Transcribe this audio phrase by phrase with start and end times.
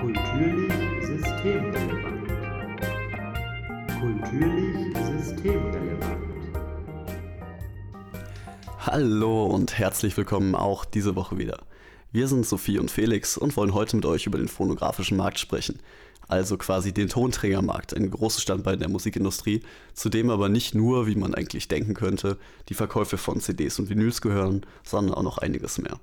[0.00, 2.30] Kulturlich systemrelevant.
[4.00, 6.28] Kulturlich systemrelevant.
[8.78, 11.58] Hallo und herzlich willkommen auch diese Woche wieder.
[12.12, 15.80] Wir sind Sophie und Felix und wollen heute mit euch über den phonografischen Markt sprechen.
[16.28, 19.62] Also quasi den Tonträgermarkt, ein großes Standbein der Musikindustrie,
[19.94, 22.38] zu dem aber nicht nur, wie man eigentlich denken könnte,
[22.68, 25.98] die Verkäufe von CDs und Vinyls gehören, sondern auch noch einiges mehr.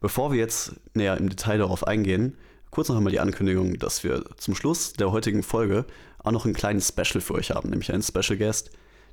[0.00, 2.36] Bevor wir jetzt näher im Detail darauf eingehen,
[2.74, 5.86] kurz noch einmal die Ankündigung, dass wir zum Schluss der heutigen Folge
[6.22, 8.70] auch noch ein kleines Special für euch haben, nämlich einen Special Guest,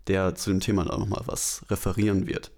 [0.07, 2.51] der zu dem Thema auch nochmal was referieren wird.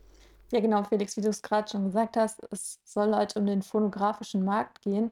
[0.52, 3.64] Ja, genau, Felix, wie du es gerade schon gesagt hast, es soll heute um den
[3.64, 5.10] phonografischen Markt gehen.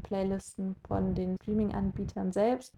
[0.02, 2.74] Playlisten von den Streaming-Anbietern selbst.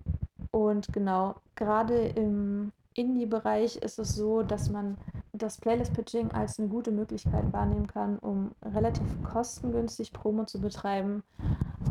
[0.53, 4.97] Und genau, gerade im Indie-Bereich ist es so, dass man
[5.43, 11.23] das Playlist-Pitching als eine gute Möglichkeit wahrnehmen kann, um relativ kostengünstig Promo zu betreiben.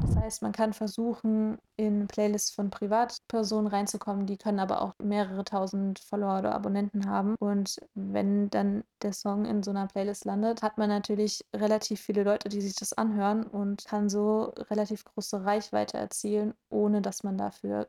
[0.01, 5.43] Das heißt, man kann versuchen, in Playlists von Privatpersonen reinzukommen, die können aber auch mehrere
[5.43, 7.35] tausend Follower oder Abonnenten haben.
[7.39, 12.23] Und wenn dann der Song in so einer Playlist landet, hat man natürlich relativ viele
[12.23, 17.37] Leute, die sich das anhören und kann so relativ große Reichweite erzielen, ohne dass man
[17.37, 17.87] dafür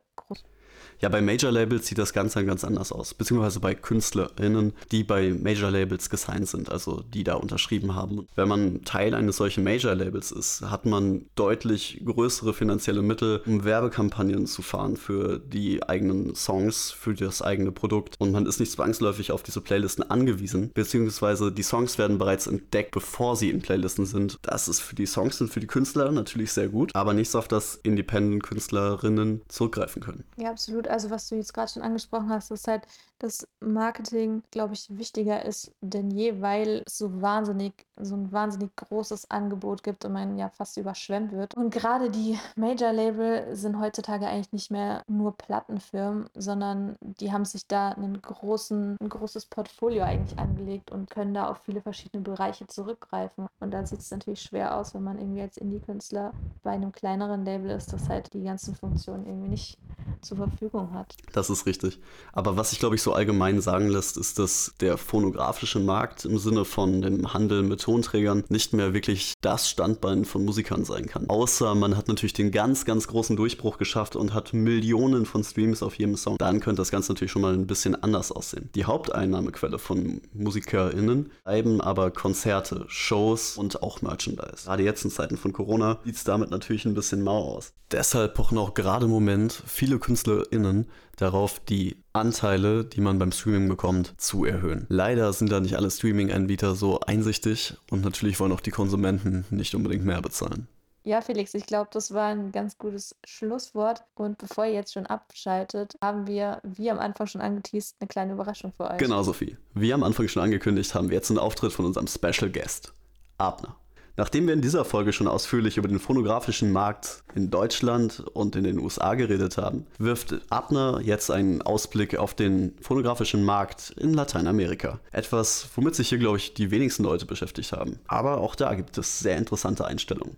[1.00, 3.14] ja, bei Major Labels sieht das Ganze dann ganz anders aus.
[3.14, 8.26] Beziehungsweise bei KünstlerInnen, die bei Major Labels gesigned sind, also die da unterschrieben haben.
[8.34, 13.64] Wenn man Teil eines solchen Major Labels ist, hat man deutlich größere finanzielle Mittel, um
[13.64, 18.16] Werbekampagnen zu fahren für die eigenen Songs, für das eigene Produkt.
[18.18, 22.90] Und man ist nicht zwangsläufig auf diese Playlisten angewiesen, beziehungsweise die Songs werden bereits entdeckt,
[22.90, 24.38] bevor sie in Playlisten sind.
[24.42, 27.48] Das ist für die Songs und für die Künstler natürlich sehr gut, aber nichts, auf
[27.48, 30.24] das Independent-Künstlerinnen zurückgreifen können.
[30.36, 30.88] Ja, absolut.
[30.88, 32.82] Also was du jetzt gerade schon angesprochen hast, ist halt,
[33.18, 38.74] dass Marketing, glaube ich, wichtiger ist denn je, weil es so wahnsinnig, so ein wahnsinnig
[38.76, 41.54] großes Angebot gibt und man ja fast überschwemmt wird.
[41.54, 47.66] Und gerade die Major-Label sind heutzutage eigentlich nicht mehr nur Plattenfirmen, sondern die haben sich
[47.66, 52.66] da einen großen, ein großes Portfolio eigentlich angelegt und können da auf viele verschiedene Bereiche
[52.66, 53.46] zurückgreifen.
[53.60, 57.44] Und da sieht es natürlich schwer aus, wenn man irgendwie als Indie-Künstler bei einem kleineren
[57.46, 59.78] Label ist, das halt die ganzen Funktionen irgendwie nicht
[60.20, 60.49] zur Verfügung
[60.92, 61.16] hat.
[61.32, 61.98] Das ist richtig.
[62.32, 66.38] Aber was ich glaube ich so allgemein sagen lässt, ist, dass der phonografische Markt im
[66.38, 71.28] Sinne von dem Handel mit Tonträgern nicht mehr wirklich das Standbein von Musikern sein kann.
[71.28, 75.82] Außer man hat natürlich den ganz, ganz großen Durchbruch geschafft und hat Millionen von Streams
[75.82, 76.36] auf jedem Song.
[76.38, 78.70] Dann könnte das Ganze natürlich schon mal ein bisschen anders aussehen.
[78.74, 84.64] Die Haupteinnahmequelle von MusikerInnen bleiben aber Konzerte, Shows und auch Merchandise.
[84.64, 87.72] Gerade jetzt in Zeiten von Corona sieht es damit natürlich ein bisschen mau aus.
[87.92, 93.32] Deshalb pochen auch gerade im Moment viele Künstler ZuschauerInnen darauf, die Anteile, die man beim
[93.32, 94.86] Streaming bekommt, zu erhöhen.
[94.88, 99.74] Leider sind da nicht alle Streaming-Anbieter so einsichtig und natürlich wollen auch die Konsumenten nicht
[99.74, 100.66] unbedingt mehr bezahlen.
[101.02, 104.04] Ja, Felix, ich glaube, das war ein ganz gutes Schlusswort.
[104.14, 108.34] Und bevor ihr jetzt schon abschaltet, haben wir, wie am Anfang schon angeteased, eine kleine
[108.34, 108.98] Überraschung für euch.
[108.98, 109.56] Genau, Sophie.
[109.72, 112.92] Wie am Anfang schon angekündigt, haben wir jetzt einen Auftritt von unserem Special Guest,
[113.38, 113.79] Abner.
[114.16, 118.64] Nachdem wir in dieser Folge schon ausführlich über den phonografischen Markt in Deutschland und in
[118.64, 125.00] den USA geredet haben, wirft Abner jetzt einen Ausblick auf den phonografischen Markt in Lateinamerika.
[125.12, 127.98] Etwas, womit sich hier, glaube ich, die wenigsten Leute beschäftigt haben.
[128.08, 130.36] Aber auch da gibt es sehr interessante Einstellungen.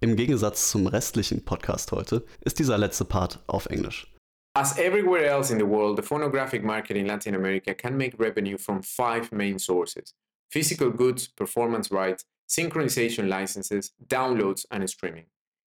[0.00, 4.12] Im Gegensatz zum restlichen Podcast heute ist dieser letzte Part auf Englisch.
[4.56, 8.58] As everywhere else in the world, the phonographic market in Latin America can make revenue
[8.58, 10.14] from five main sources
[10.50, 15.26] physical goods, performance rights, synchronization licenses, downloads, and streaming.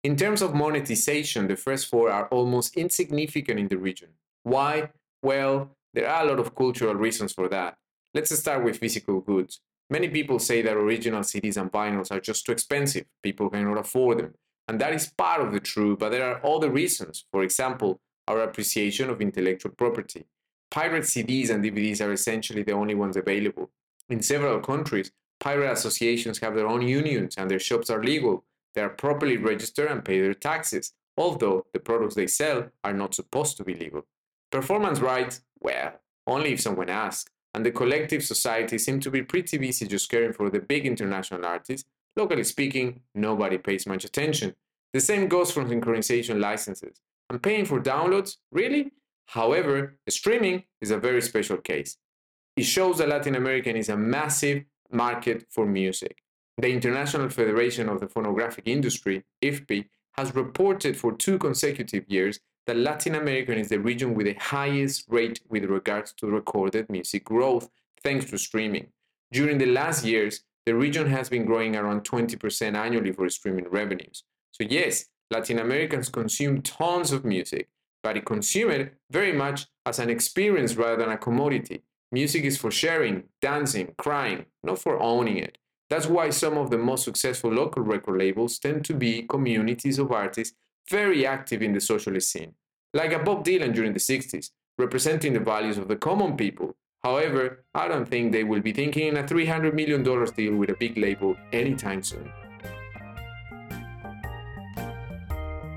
[0.02, 4.08] In terms of monetization, the first four are almost insignificant in the region.
[4.44, 4.90] Why?
[5.22, 7.76] Well, there are a lot of cultural reasons for that.
[8.14, 9.60] Let's start with physical goods.
[9.90, 14.18] Many people say that original CDs and vinyls are just too expensive, people cannot afford
[14.18, 14.34] them.
[14.68, 17.24] And that is part of the truth, but there are other reasons.
[17.32, 20.26] For example, our appreciation of intellectual property.
[20.70, 23.70] Pirate CDs and DVDs are essentially the only ones available.
[24.08, 25.10] In several countries,
[25.40, 28.44] pirate associations have their own unions and their shops are legal.
[28.74, 33.14] They are properly registered and pay their taxes, although the products they sell are not
[33.14, 34.06] supposed to be legal.
[34.52, 35.92] Performance rights, well,
[36.26, 37.30] only if someone asks.
[37.52, 41.44] And the collective society seem to be pretty busy just caring for the big international
[41.44, 41.88] artists.
[42.16, 44.54] Locally speaking, nobody pays much attention.
[44.92, 47.00] The same goes for synchronization licenses.
[47.28, 48.36] And paying for downloads?
[48.52, 48.92] Really?
[49.26, 51.96] However, streaming is a very special case.
[52.56, 56.22] It shows that Latin American is a massive market for music.
[56.58, 62.76] The International Federation of the Phonographic Industry, IFPI, has reported for two consecutive years that
[62.76, 67.70] Latin America is the region with the highest rate with regards to recorded music growth
[68.02, 68.88] thanks to streaming.
[69.32, 74.24] During the last years, the region has been growing around 20% annually for streaming revenues.
[74.52, 77.68] So, yes, Latin Americans consume tons of music,
[78.02, 81.82] but they consume it very much as an experience rather than a commodity.
[82.12, 85.58] Music is for sharing, dancing, crying, not for owning it.
[85.88, 90.10] That's why some of the most successful local record labels tend to be communities of
[90.10, 90.56] artists
[90.90, 92.54] very active in the socialist scene,
[92.94, 96.74] like a Bob Dylan during the 60s, representing the values of the common people.
[97.04, 100.76] However, I don't think they will be thinking in a $300 million deal with a
[100.80, 102.28] big label anytime soon.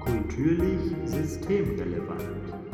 [0.03, 2.72] Kulturlich systemrelevant.